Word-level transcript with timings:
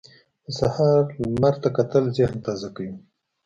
د 0.45 0.47
سهار 0.59 1.03
لمر 1.21 1.55
ته 1.63 1.69
کتل 1.77 2.03
ذهن 2.17 2.37
تازه 2.45 2.69
کوي. 2.75 2.95